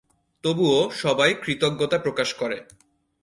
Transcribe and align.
তবুও 0.43 0.79
সবাই 0.93 1.31
কৃতজ্ঞতা 1.43 1.97
প্রকাশ 1.97 2.29
করে। 2.33 2.57